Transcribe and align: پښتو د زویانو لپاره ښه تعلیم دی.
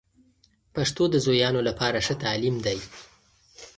پښتو 0.75 1.03
د 1.09 1.15
زویانو 1.25 1.61
لپاره 1.69 1.97
ښه 2.05 2.15
تعلیم 2.23 2.55
دی. 2.65 2.77